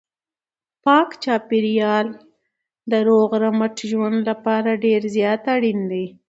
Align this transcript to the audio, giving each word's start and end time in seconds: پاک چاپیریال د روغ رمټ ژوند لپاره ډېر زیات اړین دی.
پاک 0.85 1.09
چاپیریال 1.23 2.07
د 2.91 2.93
روغ 3.07 3.29
رمټ 3.43 3.75
ژوند 3.89 4.17
لپاره 4.29 4.81
ډېر 4.83 5.01
زیات 5.15 5.43
اړین 5.55 5.79
دی. 5.91 6.05